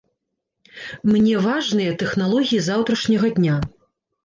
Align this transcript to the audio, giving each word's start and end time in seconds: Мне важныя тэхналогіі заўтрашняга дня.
Мне 1.11 1.35
важныя 1.49 1.91
тэхналогіі 2.05 2.65
заўтрашняга 2.71 3.27
дня. 3.39 3.63